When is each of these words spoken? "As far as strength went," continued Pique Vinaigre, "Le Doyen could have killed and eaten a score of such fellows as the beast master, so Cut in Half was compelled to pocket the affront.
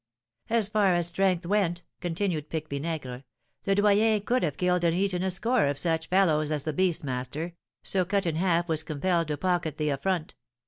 "As 0.49 0.67
far 0.67 0.95
as 0.95 1.05
strength 1.05 1.45
went," 1.45 1.83
continued 1.99 2.49
Pique 2.49 2.67
Vinaigre, 2.69 3.23
"Le 3.67 3.75
Doyen 3.75 4.19
could 4.21 4.41
have 4.41 4.57
killed 4.57 4.83
and 4.83 4.95
eaten 4.97 5.21
a 5.21 5.29
score 5.29 5.67
of 5.67 5.77
such 5.77 6.07
fellows 6.09 6.49
as 6.49 6.63
the 6.63 6.73
beast 6.73 7.03
master, 7.03 7.53
so 7.83 8.03
Cut 8.03 8.25
in 8.25 8.37
Half 8.37 8.67
was 8.67 8.81
compelled 8.81 9.27
to 9.27 9.37
pocket 9.37 9.77
the 9.77 9.89
affront. 9.91 10.33